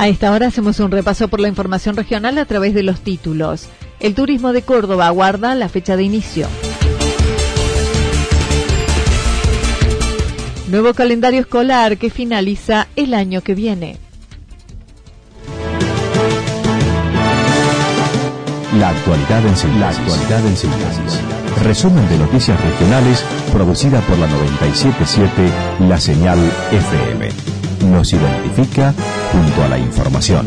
A 0.00 0.08
esta 0.08 0.32
hora 0.32 0.46
hacemos 0.46 0.80
un 0.80 0.90
repaso 0.90 1.28
por 1.28 1.40
la 1.40 1.48
información 1.48 1.94
regional 1.94 2.38
a 2.38 2.46
través 2.46 2.72
de 2.72 2.82
los 2.82 3.02
títulos. 3.02 3.68
El 4.00 4.14
turismo 4.14 4.54
de 4.54 4.62
Córdoba 4.62 5.06
aguarda 5.06 5.54
la 5.54 5.68
fecha 5.68 5.94
de 5.94 6.04
inicio. 6.04 6.46
Nuevo 10.68 10.94
calendario 10.94 11.40
escolar 11.40 11.98
que 11.98 12.08
finaliza 12.08 12.88
el 12.96 13.12
año 13.12 13.42
que 13.42 13.54
viene. 13.54 13.98
La 18.78 18.88
actualidad 18.88 19.46
en 19.46 20.56
síntesis. 20.56 21.20
Resumen 21.62 22.08
de 22.08 22.16
noticias 22.16 22.58
regionales 22.58 23.22
producida 23.52 24.00
por 24.00 24.16
la 24.18 24.28
977 24.28 25.30
La 25.90 26.00
Señal 26.00 26.38
FM. 26.72 27.59
Nos 27.84 28.12
identifica 28.12 28.94
junto 29.32 29.62
a 29.64 29.68
la 29.68 29.78
información. 29.78 30.46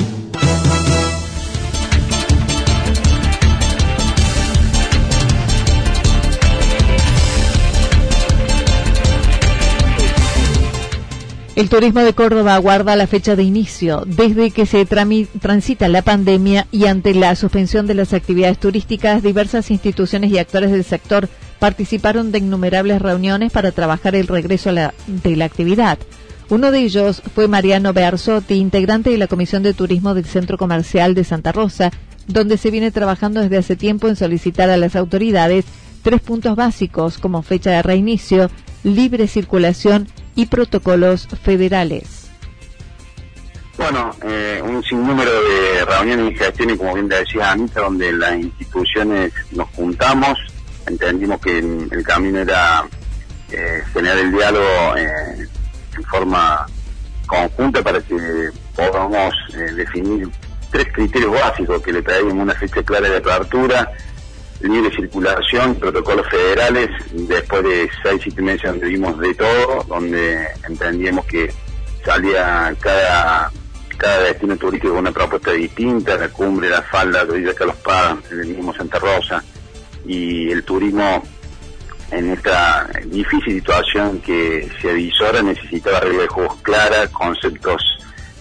El 11.55 11.69
turismo 11.69 11.99
de 12.01 12.13
Córdoba 12.13 12.55
aguarda 12.55 12.95
la 12.95 13.05
fecha 13.05 13.35
de 13.35 13.43
inicio. 13.43 14.03
Desde 14.07 14.49
que 14.49 14.65
se 14.65 14.85
transita 14.85 15.87
la 15.87 16.01
pandemia 16.01 16.65
y 16.71 16.87
ante 16.87 17.13
la 17.13 17.35
suspensión 17.35 17.85
de 17.85 17.93
las 17.93 18.13
actividades 18.13 18.57
turísticas, 18.57 19.21
diversas 19.21 19.69
instituciones 19.69 20.31
y 20.31 20.39
actores 20.39 20.71
del 20.71 20.83
sector 20.83 21.29
participaron 21.59 22.31
de 22.31 22.39
innumerables 22.39 23.01
reuniones 23.01 23.51
para 23.51 23.71
trabajar 23.71 24.15
el 24.15 24.27
regreso 24.27 24.71
de 24.73 25.35
la 25.35 25.45
actividad. 25.45 25.99
Uno 26.53 26.69
de 26.69 26.81
ellos 26.81 27.23
fue 27.33 27.47
Mariano 27.47 27.93
Bearzotti, 27.93 28.53
integrante 28.53 29.09
de 29.09 29.17
la 29.17 29.25
Comisión 29.25 29.63
de 29.63 29.73
Turismo 29.73 30.13
del 30.13 30.25
Centro 30.25 30.55
Comercial 30.55 31.15
de 31.15 31.23
Santa 31.23 31.51
Rosa, 31.51 31.89
donde 32.27 32.57
se 32.57 32.69
viene 32.69 32.91
trabajando 32.91 33.41
desde 33.41 33.57
hace 33.57 33.75
tiempo 33.75 34.07
en 34.07 34.15
solicitar 34.15 34.69
a 34.69 34.77
las 34.77 34.95
autoridades 34.95 35.65
tres 36.03 36.21
puntos 36.21 36.55
básicos 36.55 37.17
como 37.17 37.41
fecha 37.41 37.71
de 37.71 37.81
reinicio, 37.81 38.51
libre 38.83 39.27
circulación 39.27 40.07
y 40.35 40.45
protocolos 40.45 41.27
federales. 41.41 42.29
Bueno, 43.75 44.11
eh, 44.23 44.61
un 44.63 44.83
sinnúmero 44.83 45.31
de 45.31 45.85
reuniones 45.85 46.33
y 46.33 46.37
gestiones, 46.37 46.77
como 46.77 46.93
bien 46.93 47.09
te 47.09 47.15
decía 47.15 47.51
Anita, 47.51 47.81
donde 47.81 48.11
las 48.13 48.35
instituciones 48.35 49.33
nos 49.53 49.69
juntamos, 49.69 50.37
entendimos 50.85 51.41
que 51.41 51.57
el 51.57 52.03
camino 52.03 52.37
era 52.37 52.85
eh, 53.55 53.83
generar 53.93 54.17
el 54.17 54.31
diálogo 54.31 54.97
eh, 54.97 55.42
en 55.97 56.03
forma 56.03 56.65
conjunta 57.25 57.81
para 57.81 58.01
que 58.01 58.49
podamos 58.75 59.33
definir 59.75 60.29
tres 60.71 60.87
criterios 60.91 61.31
básicos 61.31 61.81
que 61.81 61.93
le 61.93 62.01
traemos 62.01 62.33
una 62.33 62.53
fecha 62.55 62.81
clara 62.83 63.07
de 63.07 63.17
apertura, 63.17 63.91
libre 64.61 64.95
circulación, 64.95 65.75
protocolos 65.75 66.27
federales, 66.29 66.89
después 67.11 67.63
de 67.63 67.89
seis, 68.01 68.21
siete 68.23 68.41
meses 68.41 68.71
donde 68.71 68.87
vimos 68.87 69.19
de 69.19 69.35
todo, 69.35 69.83
donde 69.87 70.47
entendíamos 70.67 71.25
que 71.25 71.53
salía 72.03 72.75
cada 72.79 73.51
cada 73.97 74.19
destino 74.23 74.57
turístico 74.57 74.93
con 74.93 75.03
una 75.03 75.11
propuesta 75.11 75.51
distinta, 75.51 76.17
la 76.17 76.27
cumbre, 76.27 76.69
la 76.69 76.81
falda, 76.81 77.23
la 77.23 77.53
Carlos 77.53 77.77
Paz, 77.77 78.17
el 78.31 78.47
mismo 78.47 78.73
Santa 78.73 78.99
Rosa, 78.99 79.41
y 80.05 80.51
el 80.51 80.63
turismo 80.63 81.23
en 82.13 82.31
esta 82.31 82.89
difícil 83.05 83.55
situación 83.55 84.19
que 84.19 84.69
se 84.81 84.91
avisora 84.91 85.41
necesitaba 85.41 85.99
reglas 85.99 86.21
de 86.21 86.27
juegos 86.27 86.61
claras, 86.61 87.09
conceptos 87.09 87.81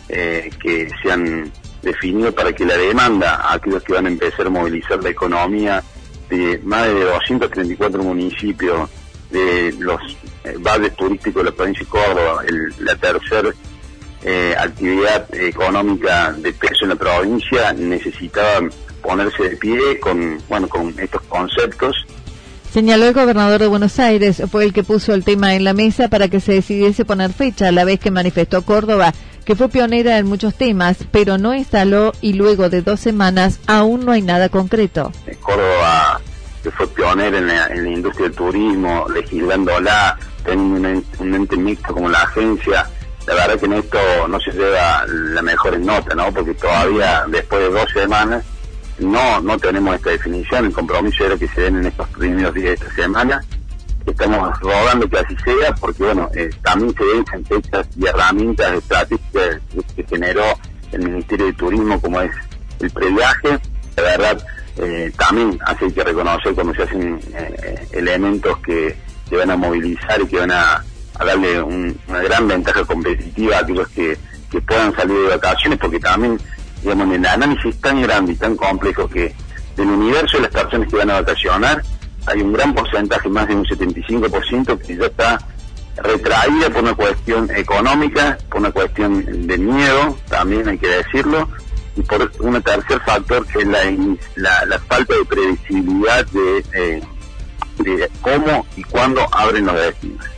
eh, 0.09 0.50
que 0.62 0.91
se 1.03 1.10
han 1.10 1.50
definido 1.83 2.33
para 2.33 2.53
que 2.53 2.65
la 2.65 2.77
demanda, 2.77 3.53
aquellos 3.53 3.83
que 3.83 3.94
van 3.94 4.06
a 4.06 4.09
empezar 4.10 4.47
a 4.47 4.50
movilizar 4.50 5.03
la 5.03 5.10
economía, 5.10 5.83
de 6.28 6.60
más 6.65 6.87
de 6.87 7.05
234 7.05 8.03
municipios 8.03 8.88
de 9.31 9.75
los 9.78 10.00
eh, 10.44 10.54
barrios 10.59 10.94
turísticos 10.97 11.43
de 11.43 11.50
la 11.50 11.56
provincia 11.56 11.84
de 11.84 11.91
Córdoba, 11.91 12.44
la 12.78 12.97
tercera 12.97 13.50
eh, 14.25 14.54
actividad 14.56 15.34
económica 15.34 16.33
de 16.33 16.53
peso 16.53 16.84
en 16.84 16.91
la 16.91 16.97
provincia, 16.97 17.72
necesitaba 17.72 18.69
ponerse 19.03 19.43
de 19.49 19.56
pie 19.56 19.99
con, 19.99 20.39
bueno, 20.49 20.69
con 20.69 20.94
estos 20.99 21.22
conceptos. 21.22 22.06
Señaló 22.72 23.06
el 23.06 23.12
gobernador 23.12 23.60
de 23.60 23.66
Buenos 23.66 23.99
Aires, 23.99 24.43
fue 24.50 24.65
el 24.65 24.72
que 24.72 24.83
puso 24.83 25.12
el 25.12 25.25
tema 25.25 25.55
en 25.55 25.62
la 25.62 25.75
mesa 25.75 26.09
para 26.09 26.28
que 26.28 26.41
se 26.41 26.53
decidiese 26.53 27.05
poner 27.05 27.31
fecha, 27.31 27.69
a 27.69 27.72
la 27.72 27.84
vez 27.84 28.00
que 28.00 28.10
manifestó 28.10 28.62
Córdoba 28.62 29.12
que 29.44 29.56
fue 29.56 29.69
pionera 29.69 30.19
en 30.19 30.27
muchos 30.27 30.55
temas, 30.55 30.99
pero 31.10 31.37
no 31.37 31.55
instaló 31.55 32.12
y 32.21 32.34
luego 32.34 32.69
de 32.69 32.83
dos 32.83 33.00
semanas 33.00 33.60
aún 33.66 34.05
no 34.05 34.12
hay 34.12 34.22
nada 34.22 34.49
concreto. 34.49 35.12
Córdoba, 35.41 36.21
que 36.62 36.71
fue 36.71 36.87
pionera 36.88 37.38
en 37.38 37.84
la, 37.84 37.91
industria 37.91 38.28
del 38.28 38.37
turismo, 38.37 39.06
legislándola, 39.12 40.19
teniendo 40.44 41.03
un, 41.19 41.34
ente 41.34 41.56
mixto 41.56 41.93
como 41.93 42.09
la 42.09 42.22
agencia, 42.22 42.89
la 43.27 43.34
verdad 43.34 43.59
que 43.59 43.66
en 43.66 43.72
esto 43.75 43.99
no 44.28 44.41
se 44.41 44.53
lleva 44.53 45.04
la 45.06 45.43
mejor 45.43 45.78
nota, 45.81 46.15
¿no? 46.15 46.33
Porque 46.33 46.54
todavía 46.54 47.25
después 47.28 47.62
de 47.62 47.71
dos 47.71 47.91
semanas 47.93 48.44
no 49.02 49.40
no 49.40 49.58
tenemos 49.58 49.94
esta 49.96 50.10
definición, 50.10 50.66
el 50.66 50.72
compromiso 50.72 51.24
era 51.24 51.36
que 51.36 51.48
se 51.48 51.62
den 51.62 51.78
en 51.78 51.86
estos 51.86 52.08
primeros 52.08 52.54
días 52.54 52.78
de 52.80 52.86
esta 52.86 52.94
semana 52.94 53.42
estamos 54.06 54.58
rogando 54.60 55.08
que 55.08 55.18
así 55.18 55.36
sea, 55.44 55.74
porque 55.74 56.02
bueno, 56.02 56.28
eh, 56.34 56.50
también 56.62 56.94
se 56.94 57.04
ven 57.04 57.46
fechas 57.46 57.86
y 57.96 58.06
herramientas 58.06 58.72
estratégicas 58.74 59.60
que 59.94 60.04
generó 60.04 60.44
el 60.92 61.03
Ministerio 61.03 61.47
de 61.47 61.53
Turismo, 61.54 62.00
como 62.00 62.21
es 62.21 62.32
el 62.80 62.91
previaje. 62.91 63.59
La 63.97 64.03
verdad, 64.03 64.47
eh, 64.78 65.12
también 65.16 65.59
hace 65.65 65.92
que 65.92 66.04
reconocer 66.04 66.54
cuando 66.54 66.74
se 66.74 66.82
hacen 66.82 67.21
eh, 67.34 67.88
elementos 67.92 68.59
que, 68.59 68.97
que, 69.28 69.36
van 69.36 69.50
a 69.50 69.56
movilizar 69.56 70.21
y 70.21 70.27
que 70.27 70.38
van 70.38 70.50
a, 70.50 70.84
darle 71.18 71.62
una 71.62 72.21
gran 72.22 72.48
ventaja 72.48 72.84
competitiva 72.84 73.56
a 73.56 73.60
aquellos 73.60 73.88
que, 73.91 74.18
que 74.50 74.60
puedan 74.60 74.94
salir 74.97 75.16
de 75.16 75.28
vacaciones, 75.28 75.78
porque 75.78 76.00
también, 76.00 76.38
digamos, 76.82 77.06
en 77.06 77.14
el 77.14 77.26
análisis 77.26 77.80
tan 77.80 78.02
grande 78.02 78.32
y 78.32 78.36
tan 78.36 78.56
complejo 78.56 79.08
que 79.08 79.34
del 79.76 79.88
universo 79.88 80.36
de 80.36 80.44
las 80.44 80.52
personas 80.52 80.88
que 80.88 80.96
van 80.96 81.10
a 81.10 81.20
vacacionar, 81.20 81.82
hay 82.26 82.40
un 82.40 82.52
gran 82.52 82.74
porcentaje, 82.74 83.28
más 83.28 83.48
de 83.48 83.54
un 83.54 83.64
75%, 83.64 84.78
que 84.78 84.96
ya 84.96 85.06
está 85.06 85.38
retraída 85.96 86.70
por 86.70 86.82
una 86.82 86.94
cuestión 86.94 87.50
económica, 87.54 88.38
por 88.48 88.60
una 88.60 88.70
cuestión 88.70 89.46
de 89.46 89.58
miedo, 89.58 90.16
también 90.28 90.68
hay 90.68 90.78
que 90.78 90.88
decirlo, 90.88 91.48
y 91.96 92.02
por 92.02 92.30
un 92.40 92.62
tercer 92.62 93.00
factor 93.00 93.46
que 93.46 93.60
es 93.60 93.66
la, 94.36 94.78
falta 94.88 95.14
de 95.14 95.24
previsibilidad 95.24 96.26
de, 96.26 96.64
eh, 96.72 97.02
de 97.78 98.10
cómo 98.20 98.66
y 98.76 98.82
cuándo 98.84 99.26
abren 99.32 99.66
los 99.66 99.76
destinos. 99.76 100.31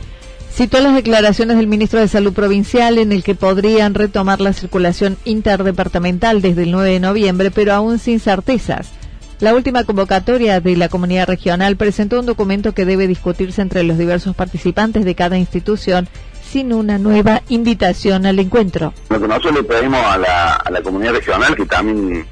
Citó 0.55 0.79
las 0.79 0.95
declaraciones 0.95 1.57
del 1.57 1.67
ministro 1.67 1.99
de 1.99 2.07
Salud 2.07 2.31
Provincial 2.31 2.97
en 2.97 3.11
el 3.11 3.25
que 3.25 3.35
podrían 3.35 3.93
retomar 3.93 4.39
la 4.39 4.53
circulación 4.53 5.17
interdepartamental 5.25 6.41
desde 6.41 6.63
el 6.63 6.71
9 6.71 6.91
de 6.91 6.99
noviembre, 7.01 7.51
pero 7.51 7.73
aún 7.73 7.99
sin 7.99 8.21
certezas. 8.21 8.93
La 9.41 9.53
última 9.53 9.83
convocatoria 9.83 10.61
de 10.61 10.77
la 10.77 10.87
comunidad 10.87 11.27
regional 11.27 11.75
presentó 11.75 12.21
un 12.21 12.25
documento 12.25 12.73
que 12.73 12.85
debe 12.85 13.05
discutirse 13.05 13.61
entre 13.61 13.83
los 13.83 13.97
diversos 13.97 14.33
participantes 14.33 15.03
de 15.03 15.13
cada 15.13 15.37
institución 15.37 16.07
sin 16.41 16.71
una 16.71 16.99
nueva 16.99 17.41
invitación 17.49 18.25
al 18.25 18.39
encuentro. 18.39 18.93
Lo 19.09 19.19
que 19.19 19.27
nosotros 19.27 19.55
le 19.55 19.63
pedimos 19.63 19.99
a 20.05 20.17
la, 20.17 20.81
comunidad 20.81 21.15
regional 21.15 21.53
que 21.53 21.65
también 21.65 22.25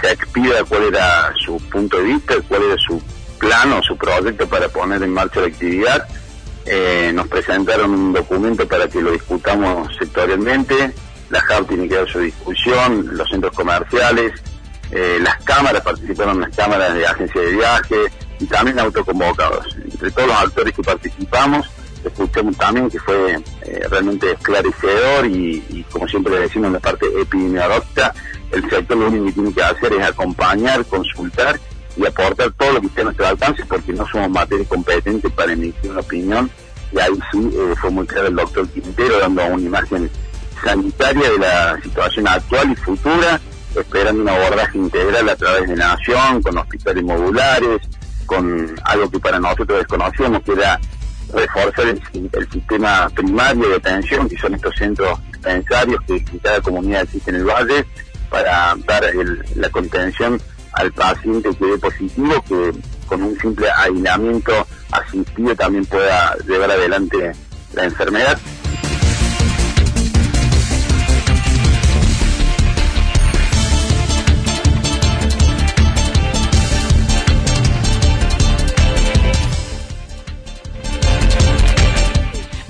se 0.00 0.12
expida 0.12 0.62
cuál 0.68 0.84
era 0.84 1.32
su 1.44 1.56
punto 1.72 1.96
de 1.96 2.04
vista, 2.04 2.34
cuál 2.46 2.62
era 2.62 2.76
su 2.78 3.02
plan 3.40 3.72
o 3.72 3.82
su 3.82 3.96
proyecto 3.96 4.46
para 4.46 4.68
poner 4.68 5.02
en 5.02 5.10
marcha 5.10 5.40
la 5.40 5.48
actividad. 5.48 6.06
Eh, 6.66 7.12
nos 7.14 7.28
presentaron 7.28 7.90
un 7.90 8.12
documento 8.12 8.66
para 8.66 8.88
que 8.88 9.00
lo 9.00 9.12
discutamos 9.12 9.94
sectorialmente. 9.98 10.92
La 11.30 11.40
JAP 11.40 11.68
tiene 11.68 11.88
que 11.88 11.96
dar 11.96 12.08
su 12.08 12.20
discusión, 12.20 13.16
los 13.16 13.28
centros 13.28 13.54
comerciales, 13.54 14.32
eh, 14.90 15.18
las 15.20 15.42
cámaras, 15.42 15.82
participaron 15.82 16.40
las 16.40 16.54
cámaras 16.54 16.94
de 16.94 17.06
agencia 17.06 17.40
de 17.40 17.52
viaje 17.52 17.96
y 18.38 18.46
también 18.46 18.78
autoconvocados. 18.78 19.76
Entre 19.82 20.10
todos 20.10 20.28
los 20.28 20.36
actores 20.36 20.74
que 20.74 20.82
participamos, 20.82 21.68
escuchamos 22.04 22.56
también 22.56 22.90
que 22.90 23.00
fue 23.00 23.42
eh, 23.62 23.86
realmente 23.90 24.32
esclarecedor 24.32 25.26
y, 25.26 25.84
como 25.90 26.06
siempre 26.08 26.34
le 26.34 26.40
decimos 26.40 26.68
en 26.68 26.74
la 26.74 26.80
parte 26.80 27.06
epidemiológica, 27.20 28.14
el 28.52 28.70
sector 28.70 28.96
lo 28.96 29.08
único 29.08 29.26
que 29.26 29.32
tiene 29.32 29.52
que 29.52 29.62
hacer 29.62 29.92
es 29.94 30.06
acompañar, 30.06 30.84
consultar 30.86 31.58
y 31.96 32.06
aportar 32.06 32.50
todo 32.52 32.72
lo 32.72 32.80
que 32.80 32.86
esté 32.88 33.00
a 33.02 33.04
nuestro 33.04 33.26
alcance 33.26 33.64
porque 33.66 33.92
no 33.92 34.06
somos 34.08 34.30
materia 34.30 34.64
competente 34.66 35.30
para 35.30 35.52
emitir 35.52 35.90
una 35.90 36.00
opinión. 36.00 36.50
Y 36.92 36.98
ahí 36.98 37.18
sí 37.32 37.50
eh, 37.52 37.74
fue 37.80 37.90
muy 37.90 38.06
claro 38.06 38.28
el 38.28 38.36
doctor 38.36 38.68
Quintero 38.68 39.18
dando 39.18 39.44
una 39.46 39.62
imagen 39.62 40.10
sanitaria 40.62 41.30
de 41.30 41.38
la 41.38 41.80
situación 41.82 42.28
actual 42.28 42.72
y 42.72 42.76
futura 42.76 43.40
esperando 43.80 44.22
un 44.22 44.28
abordaje 44.28 44.78
integral 44.78 45.28
a 45.28 45.36
través 45.36 45.68
de 45.68 45.76
Nación, 45.76 46.42
con 46.42 46.58
hospitales 46.58 47.02
modulares, 47.02 47.80
con 48.26 48.74
algo 48.84 49.10
que 49.10 49.18
para 49.18 49.38
nosotros 49.38 49.78
desconocíamos, 49.78 50.42
que 50.42 50.52
era 50.52 50.80
reforzar 51.32 51.88
el, 51.88 52.00
sistema 52.50 53.08
primario 53.10 53.68
de 53.68 53.76
atención, 53.76 54.28
que 54.28 54.38
son 54.38 54.54
estos 54.54 54.74
centros 54.76 55.18
dispensarios 55.32 56.00
que 56.06 56.16
en 56.16 56.38
cada 56.38 56.60
comunidad 56.60 57.02
existe 57.02 57.30
en 57.30 57.36
el 57.36 57.44
valle, 57.44 57.84
para 58.30 58.74
dar 58.86 59.04
la 59.56 59.70
contención 59.70 60.40
al 60.74 60.92
paciente 60.92 61.54
que 61.56 61.66
dé 61.66 61.78
positivo, 61.78 62.44
que 62.48 62.72
con 63.06 63.22
un 63.22 63.38
simple 63.38 63.66
aislamiento 63.70 64.66
asistido 64.90 65.54
también 65.56 65.84
pueda 65.86 66.36
llevar 66.46 66.70
adelante 66.70 67.32
la 67.74 67.84
enfermedad. 67.84 68.38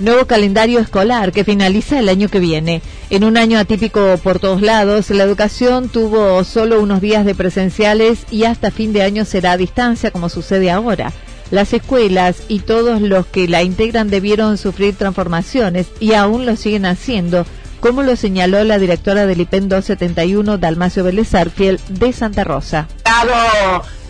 Nuevo 0.05 0.25
calendario 0.25 0.79
escolar 0.79 1.31
que 1.31 1.43
finaliza 1.43 1.99
el 1.99 2.07
año 2.07 2.29
que 2.29 2.39
viene. 2.39 2.81
En 3.09 3.23
un 3.23 3.37
año 3.37 3.59
atípico 3.59 4.17
por 4.23 4.39
todos 4.39 4.61
lados, 4.61 5.09
la 5.09 5.23
educación 5.23 5.89
tuvo 5.89 6.43
solo 6.43 6.79
unos 6.79 7.01
días 7.01 7.25
de 7.25 7.35
presenciales 7.35 8.25
y 8.31 8.45
hasta 8.45 8.71
fin 8.71 8.93
de 8.93 9.01
año 9.01 9.25
será 9.25 9.53
a 9.53 9.57
distancia 9.57 10.11
como 10.11 10.29
sucede 10.29 10.71
ahora. 10.71 11.11
Las 11.51 11.73
escuelas 11.73 12.37
y 12.47 12.59
todos 12.59 13.01
los 13.01 13.25
que 13.25 13.47
la 13.47 13.61
integran 13.61 14.09
debieron 14.09 14.57
sufrir 14.57 14.95
transformaciones 14.95 15.87
y 15.99 16.13
aún 16.13 16.45
lo 16.45 16.55
siguen 16.55 16.85
haciendo, 16.85 17.45
como 17.79 18.01
lo 18.01 18.15
señaló 18.15 18.63
la 18.63 18.79
directora 18.79 19.25
del 19.25 19.41
IPEN 19.41 19.69
271, 19.69 20.57
Dalmacio 20.57 21.03
Vélez 21.03 21.29
de 21.89 22.13
Santa 22.13 22.43
Rosa. 22.43 22.87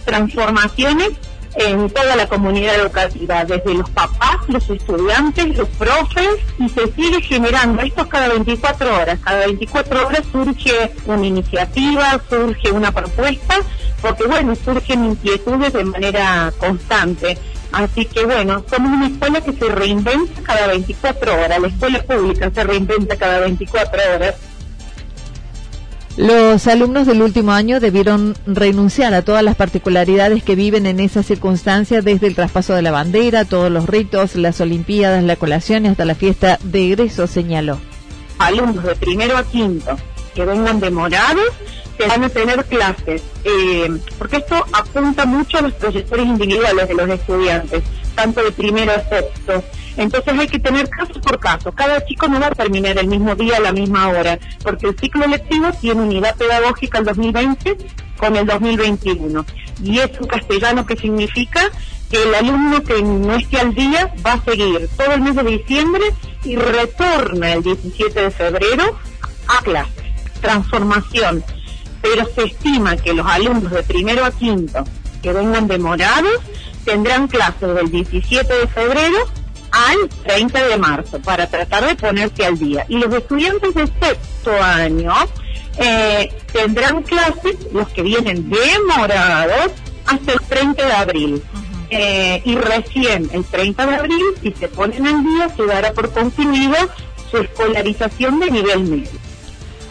Transformaciones 0.05 1.09
en 1.57 1.89
toda 1.89 2.15
la 2.15 2.27
comunidad 2.27 2.75
educativa, 2.75 3.45
desde 3.45 3.73
los 3.73 3.89
papás, 3.89 4.37
los 4.47 4.69
estudiantes, 4.69 5.57
los 5.57 5.69
profes, 5.69 6.37
y 6.59 6.69
se 6.69 6.91
sigue 6.93 7.21
generando 7.21 7.81
esto 7.81 8.07
cada 8.07 8.29
24 8.29 8.95
horas. 8.95 9.19
Cada 9.23 9.45
24 9.45 10.07
horas 10.07 10.21
surge 10.31 10.91
una 11.05 11.25
iniciativa, 11.25 12.21
surge 12.29 12.71
una 12.71 12.91
propuesta, 12.91 13.55
porque 14.01 14.25
bueno, 14.25 14.55
surgen 14.55 15.05
inquietudes 15.05 15.73
de 15.73 15.85
manera 15.85 16.53
constante. 16.57 17.37
Así 17.71 18.05
que 18.05 18.23
bueno, 18.23 18.63
somos 18.69 18.91
una 18.91 19.07
escuela 19.07 19.41
que 19.41 19.53
se 19.53 19.67
reinventa 19.69 20.41
cada 20.43 20.67
24 20.67 21.33
horas, 21.33 21.59
la 21.59 21.67
escuela 21.67 22.03
pública 22.03 22.51
se 22.53 22.63
reinventa 22.63 23.17
cada 23.17 23.39
24 23.39 24.01
horas 24.15 24.35
los 26.17 26.67
alumnos 26.67 27.07
del 27.07 27.21
último 27.21 27.51
año 27.51 27.79
debieron 27.79 28.35
renunciar 28.45 29.13
a 29.13 29.21
todas 29.21 29.43
las 29.43 29.55
particularidades 29.55 30.43
que 30.43 30.55
viven 30.55 30.85
en 30.85 30.99
esa 30.99 31.23
circunstancia, 31.23 32.01
desde 32.01 32.27
el 32.27 32.35
traspaso 32.35 32.73
de 32.73 32.81
la 32.81 32.91
bandera, 32.91 33.45
todos 33.45 33.69
los 33.71 33.85
ritos, 33.85 34.35
las 34.35 34.61
olimpiadas, 34.61 35.23
la 35.23 35.35
colación 35.35 35.85
y 35.85 35.89
hasta 35.89 36.05
la 36.05 36.15
fiesta 36.15 36.57
de 36.63 36.87
egreso, 36.87 37.27
señaló. 37.27 37.79
Alumnos 38.39 38.83
de 38.83 38.95
primero 38.95 39.37
a 39.37 39.43
quinto 39.43 39.97
que 40.33 40.45
vengan 40.45 40.79
demorados 40.79 41.51
que 41.97 42.07
van 42.07 42.23
a 42.23 42.29
tener 42.29 42.65
clases, 42.65 43.23
eh, 43.45 43.89
porque 44.17 44.37
esto 44.37 44.65
apunta 44.73 45.25
mucho 45.25 45.57
a 45.57 45.61
los 45.61 45.73
proyectores 45.73 46.25
individuales 46.25 46.87
de 46.87 46.93
los 46.93 47.09
estudiantes, 47.09 47.83
tanto 48.15 48.43
de 48.43 48.51
primero 48.51 48.91
a 48.91 48.99
sexto. 48.99 49.63
Entonces 49.97 50.33
hay 50.37 50.47
que 50.47 50.59
tener 50.59 50.89
caso 50.89 51.19
por 51.21 51.39
caso. 51.39 51.71
Cada 51.71 52.05
chico 52.05 52.27
no 52.27 52.39
va 52.39 52.47
a 52.47 52.51
terminar 52.51 52.97
el 52.97 53.07
mismo 53.07 53.35
día 53.35 53.57
a 53.57 53.61
la 53.61 53.71
misma 53.71 54.09
hora, 54.09 54.39
porque 54.63 54.87
el 54.87 54.97
ciclo 54.97 55.27
lectivo 55.27 55.71
tiene 55.79 56.01
unidad 56.01 56.35
pedagógica 56.35 56.99
el 56.99 57.05
2020 57.05 57.77
con 58.17 58.35
el 58.35 58.45
2021. 58.45 59.45
Y 59.83 59.99
es 59.99 60.19
un 60.19 60.27
castellano 60.27 60.85
que 60.85 60.95
significa 60.95 61.71
que 62.09 62.23
el 62.23 62.35
alumno 62.35 62.83
que 62.83 63.01
no 63.01 63.35
esté 63.35 63.59
al 63.59 63.73
día 63.73 64.13
va 64.25 64.33
a 64.33 64.43
seguir 64.43 64.89
todo 64.97 65.13
el 65.13 65.21
mes 65.21 65.35
de 65.35 65.43
diciembre 65.43 66.03
y 66.43 66.55
retorna 66.55 67.53
el 67.53 67.63
17 67.63 68.21
de 68.21 68.31
febrero 68.31 68.97
a 69.47 69.63
clase. 69.63 70.13
Transformación. 70.41 71.43
Pero 72.01 72.27
se 72.35 72.43
estima 72.43 72.97
que 72.97 73.13
los 73.13 73.25
alumnos 73.25 73.71
de 73.71 73.81
primero 73.83 74.25
a 74.25 74.31
quinto 74.31 74.83
que 75.23 75.33
vengan 75.33 75.67
demorados 75.67 76.39
tendrán 76.83 77.27
clases 77.27 77.73
del 77.73 77.89
17 77.89 78.53
de 78.53 78.67
febrero 78.67 79.17
al 79.75 80.09
30 80.23 80.67
de 80.67 80.77
marzo 80.77 81.19
para 81.19 81.47
tratar 81.47 81.85
de 81.85 81.95
ponerse 81.95 82.45
al 82.45 82.57
día. 82.57 82.85
Y 82.87 82.97
los 82.97 83.13
estudiantes 83.13 83.75
de 83.75 83.87
sexto 83.87 84.51
año 84.61 85.13
eh, 85.77 86.33
tendrán 86.53 87.03
clases, 87.03 87.57
los 87.73 87.89
que 87.89 88.01
vienen 88.01 88.49
demorados, 88.49 89.71
hasta 90.05 90.31
el 90.31 90.39
30 90.39 90.85
de 90.85 90.91
abril. 90.93 91.43
Eh, 91.89 92.41
y 92.45 92.55
recién 92.55 93.29
el 93.33 93.43
30 93.43 93.85
de 93.85 93.95
abril, 93.95 94.23
si 94.41 94.51
se 94.53 94.67
ponen 94.69 95.05
al 95.05 95.23
día, 95.23 95.49
se 95.55 95.65
dará 95.65 95.91
por 95.91 96.11
concluido 96.11 96.75
su 97.29 97.37
escolarización 97.37 98.39
de 98.39 98.51
nivel 98.51 98.83
medio. 98.85 99.25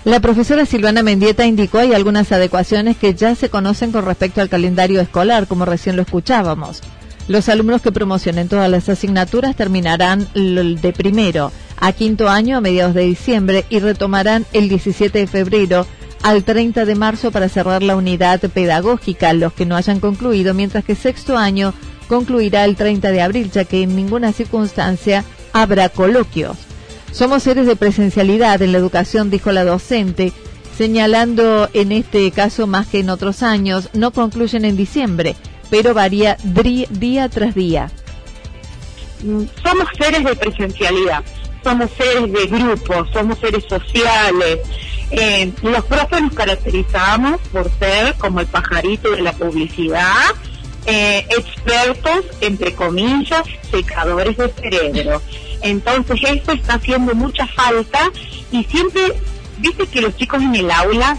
La 0.05 0.21
profesora 0.21 0.67
Silvana 0.67 1.03
Mendieta 1.03 1.47
indicó 1.47 1.79
hay 1.79 1.95
algunas 1.95 2.31
adecuaciones 2.33 2.97
que 2.97 3.15
ya 3.15 3.35
se 3.35 3.49
conocen 3.49 3.93
con 3.93 4.05
respecto 4.05 4.41
al 4.41 4.49
calendario 4.49 5.01
escolar, 5.01 5.47
como 5.47 5.65
recién 5.65 5.97
lo 5.97 6.03
escuchábamos. 6.03 6.83
Los 7.27 7.49
alumnos 7.49 7.81
que 7.81 7.93
promocionen 7.93 8.49
todas 8.49 8.71
las 8.71 8.89
asignaturas 8.91 9.57
terminarán 9.57 10.29
de 10.35 10.93
primero 10.95 11.53
a 11.79 11.93
quinto 11.93 12.29
año 12.29 12.59
a 12.59 12.61
mediados 12.61 12.95
de 12.95 13.03
diciembre 13.03 13.65
y 13.71 13.79
retomarán 13.79 14.45
el 14.53 14.69
17 14.69 15.21
de 15.21 15.27
febrero 15.27 15.87
al 16.23 16.45
30 16.45 16.85
de 16.85 16.95
marzo 16.95 17.31
para 17.31 17.49
cerrar 17.49 17.83
la 17.83 17.97
unidad 17.97 18.41
pedagógica, 18.41 19.33
los 19.33 19.55
que 19.55 19.67
no 19.67 19.77
hayan 19.77 20.01
concluido, 20.01 20.55
mientras 20.55 20.85
que 20.85 20.95
sexto 20.95 21.37
año 21.37 21.73
concluirá 22.09 22.65
el 22.65 22.77
30 22.77 23.11
de 23.11 23.23
abril, 23.23 23.51
ya 23.51 23.65
que 23.65 23.83
en 23.83 23.97
ninguna 23.97 24.33
circunstancia 24.33 25.25
habrá 25.53 25.89
coloquios. 25.89 26.59
Somos 27.11 27.43
seres 27.43 27.67
de 27.67 27.77
presencialidad 27.77 28.61
en 28.61 28.73
la 28.73 28.79
educación, 28.79 29.31
dijo 29.31 29.51
la 29.53 29.65
docente, 29.65 30.33
señalando 30.77 31.71
en 31.73 31.93
este 31.93 32.31
caso 32.33 32.67
más 32.67 32.87
que 32.87 33.01
en 33.01 33.09
otros 33.11 33.43
años, 33.43 33.89
no 33.95 34.11
concluyen 34.11 34.65
en 34.65 34.77
diciembre 34.77 35.37
pero 35.71 35.95
varía 35.95 36.37
día 36.43 37.29
tras 37.29 37.55
día. 37.55 37.91
Mm, 39.23 39.45
somos 39.63 39.89
seres 39.99 40.25
de 40.25 40.37
presencialidad, 40.37 41.25
somos 41.63 41.91
seres 41.93 42.33
de 42.33 42.47
grupo, 42.47 43.07
somos 43.13 43.39
seres 43.39 43.65
sociales. 43.69 44.59
Eh, 45.11 45.53
los 45.63 45.85
profes 45.85 46.23
nos 46.23 46.35
caracterizamos 46.35 47.41
por 47.53 47.71
ser 47.79 48.15
como 48.15 48.41
el 48.41 48.47
pajarito 48.47 49.11
de 49.11 49.23
la 49.23 49.33
publicidad, 49.33 50.35
eh, 50.87 51.27
expertos, 51.31 52.27
entre 52.41 52.75
comillas, 52.75 53.43
secadores 53.71 54.37
de 54.37 54.49
cerebro. 54.51 55.23
Entonces 55.63 56.21
esto 56.23 56.53
está 56.53 56.75
haciendo 56.75 57.15
mucha 57.15 57.47
falta 57.47 58.11
y 58.53 58.65
siempre, 58.65 59.03
viste 59.59 59.87
que 59.87 60.03
los 60.03 60.15
chicos 60.17 60.43
en 60.43 60.55
el 60.55 60.71
aula 60.71 61.17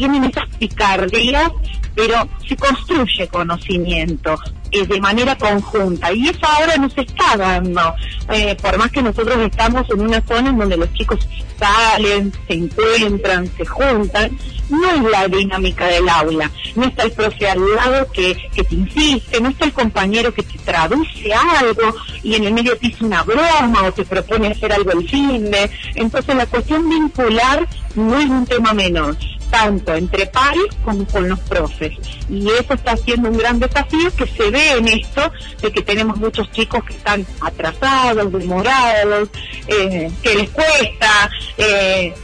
tienen 0.00 0.24
esas 0.24 0.46
picardías 0.58 1.52
pero 1.94 2.26
se 2.48 2.56
construye 2.56 3.28
conocimiento. 3.28 4.38
eh, 4.72 4.86
de 4.86 5.00
manera 5.00 5.36
conjunta. 5.36 6.12
Y 6.12 6.28
eso 6.28 6.46
ahora 6.46 6.76
no 6.76 6.88
se 6.88 7.00
está 7.00 7.36
dando, 7.36 7.92
eh, 8.32 8.54
por 8.62 8.78
más 8.78 8.92
que 8.92 9.02
nosotros 9.02 9.36
estamos 9.38 9.84
en 9.90 10.00
una 10.00 10.20
zona 10.22 10.50
en 10.50 10.58
donde 10.58 10.76
los 10.76 10.92
chicos 10.94 11.18
salen, 11.58 12.32
se 12.46 12.54
encuentran, 12.54 13.50
se 13.56 13.66
juntan, 13.66 14.38
no 14.68 14.88
es 14.92 15.02
la 15.10 15.26
dinámica 15.26 15.86
del 15.86 16.08
aula, 16.08 16.48
no 16.76 16.84
está 16.84 17.02
el 17.02 17.10
profe 17.10 17.48
al 17.48 17.74
lado 17.74 18.06
que, 18.12 18.36
que 18.54 18.62
te 18.62 18.74
insiste, 18.76 19.40
no 19.40 19.48
está 19.48 19.64
el 19.64 19.72
compañero 19.72 20.32
que 20.32 20.44
te 20.44 20.58
traduce 20.58 21.34
algo 21.34 21.92
y 22.22 22.36
en 22.36 22.44
el 22.44 22.54
medio 22.54 22.76
te 22.78 22.86
dice 22.86 23.04
una 23.04 23.24
broma 23.24 23.88
o 23.88 23.92
te 23.92 24.04
propone 24.04 24.48
hacer 24.48 24.72
algo 24.72 24.92
el 24.92 25.08
fin 25.08 25.50
entonces 25.96 26.36
la 26.36 26.46
cuestión 26.46 26.88
vincular 26.88 27.66
no 27.96 28.18
es 28.20 28.30
un 28.30 28.46
tema 28.46 28.72
menor 28.72 29.16
tanto 29.50 29.94
entre 29.94 30.26
pares 30.26 30.68
como 30.84 31.06
con 31.06 31.28
los 31.28 31.38
profes. 31.40 31.92
Y 32.28 32.48
eso 32.48 32.74
está 32.74 32.96
siendo 32.96 33.28
un 33.28 33.38
gran 33.38 33.58
desafío 33.58 34.14
que 34.14 34.26
se 34.26 34.50
ve 34.50 34.72
en 34.72 34.88
esto, 34.88 35.32
de 35.60 35.72
que 35.72 35.82
tenemos 35.82 36.16
muchos 36.16 36.50
chicos 36.52 36.82
que 36.84 36.94
están 36.94 37.26
atrasados, 37.40 38.32
demorados, 38.32 39.28
eh, 39.66 40.10
que 40.22 40.34
les 40.34 40.50
cuesta. 40.50 41.30
Eh, 41.58 42.14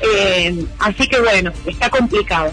eh, 0.00 0.66
así 0.78 1.06
que 1.06 1.20
bueno, 1.20 1.52
está 1.66 1.90
complicado. 1.90 2.50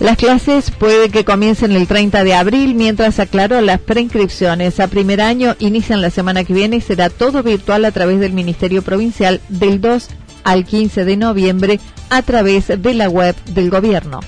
Las 0.00 0.16
clases 0.16 0.70
puede 0.70 1.10
que 1.10 1.24
comiencen 1.24 1.72
el 1.72 1.88
30 1.88 2.22
de 2.22 2.32
abril, 2.32 2.76
mientras 2.76 3.18
aclaró 3.18 3.60
las 3.60 3.80
preinscripciones 3.80 4.78
a 4.78 4.86
primer 4.86 5.20
año 5.20 5.56
inician 5.58 6.00
la 6.00 6.10
semana 6.10 6.44
que 6.44 6.52
viene 6.52 6.76
y 6.76 6.80
será 6.80 7.10
todo 7.10 7.42
virtual 7.42 7.84
a 7.84 7.90
través 7.90 8.20
del 8.20 8.32
Ministerio 8.32 8.82
Provincial 8.82 9.40
del 9.48 9.80
2 9.80 10.08
al 10.48 10.64
15 10.64 11.04
de 11.04 11.16
noviembre 11.18 11.78
a 12.08 12.22
través 12.22 12.68
de 12.68 12.94
la 12.94 13.10
web 13.10 13.36
del 13.50 13.68
gobierno. 13.68 14.20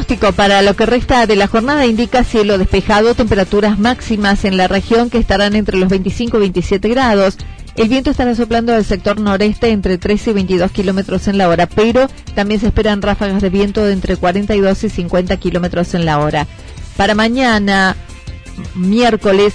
Pronóstico 0.00 0.32
para 0.32 0.62
lo 0.62 0.74
que 0.76 0.86
resta 0.86 1.26
de 1.26 1.36
la 1.36 1.46
jornada 1.46 1.84
indica 1.84 2.24
cielo 2.24 2.56
despejado, 2.56 3.14
temperaturas 3.14 3.78
máximas 3.78 4.46
en 4.46 4.56
la 4.56 4.66
región 4.66 5.10
que 5.10 5.18
estarán 5.18 5.54
entre 5.54 5.76
los 5.76 5.90
25 5.90 6.38
y 6.38 6.40
27 6.40 6.88
grados. 6.88 7.36
El 7.76 7.90
viento 7.90 8.10
estará 8.10 8.34
soplando 8.34 8.72
del 8.72 8.86
sector 8.86 9.20
noreste 9.20 9.68
entre 9.68 9.98
13 9.98 10.30
y 10.30 10.32
22 10.32 10.70
kilómetros 10.70 11.28
en 11.28 11.36
la 11.36 11.50
hora, 11.50 11.66
pero 11.66 12.08
también 12.34 12.60
se 12.60 12.68
esperan 12.68 13.02
ráfagas 13.02 13.42
de 13.42 13.50
viento 13.50 13.84
de 13.84 13.92
entre 13.92 14.16
42 14.16 14.84
y 14.84 14.88
50 14.88 15.36
kilómetros 15.36 15.92
en 15.92 16.06
la 16.06 16.18
hora. 16.18 16.46
Para 16.96 17.14
mañana, 17.14 17.94
miércoles, 18.74 19.52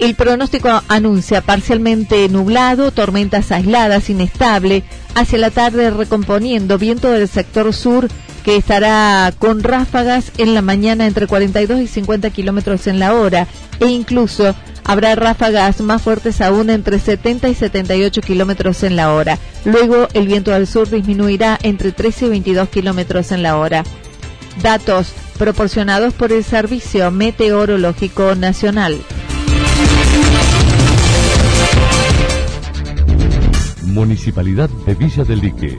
el 0.00 0.16
pronóstico 0.16 0.82
anuncia 0.88 1.42
parcialmente 1.42 2.28
nublado, 2.28 2.90
tormentas 2.90 3.52
aisladas, 3.52 4.10
inestable, 4.10 4.82
hacia 5.14 5.38
la 5.38 5.50
tarde 5.52 5.90
recomponiendo 5.90 6.76
viento 6.76 7.12
del 7.12 7.28
sector 7.28 7.72
sur 7.72 8.08
que 8.44 8.56
estará 8.56 9.32
con 9.38 9.62
ráfagas 9.62 10.32
en 10.38 10.54
la 10.54 10.62
mañana 10.62 11.06
entre 11.06 11.26
42 11.26 11.80
y 11.80 11.86
50 11.86 12.30
kilómetros 12.30 12.86
en 12.86 12.98
la 12.98 13.14
hora 13.14 13.46
e 13.80 13.86
incluso 13.86 14.54
habrá 14.84 15.14
ráfagas 15.14 15.80
más 15.80 16.02
fuertes 16.02 16.40
aún 16.40 16.70
entre 16.70 16.98
70 16.98 17.48
y 17.48 17.54
78 17.54 18.20
kilómetros 18.22 18.82
en 18.82 18.96
la 18.96 19.12
hora. 19.12 19.38
Luego 19.64 20.08
el 20.14 20.26
viento 20.26 20.54
al 20.54 20.66
sur 20.66 20.88
disminuirá 20.88 21.58
entre 21.62 21.92
13 21.92 22.26
y 22.26 22.28
22 22.30 22.68
kilómetros 22.68 23.32
en 23.32 23.42
la 23.42 23.56
hora. 23.56 23.84
Datos 24.62 25.12
proporcionados 25.38 26.12
por 26.14 26.32
el 26.32 26.44
Servicio 26.44 27.10
Meteorológico 27.10 28.34
Nacional. 28.34 28.98
Municipalidad 33.84 34.68
de 34.86 34.94
Villa 34.94 35.24
del 35.24 35.40
Lique 35.40 35.78